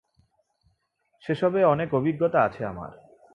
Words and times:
সেসবে 1.23 1.61
অনেক 1.63 1.89
অভিজ্ঞাতা 1.93 2.39
আছে 2.43 2.61
আমার। 2.65 2.91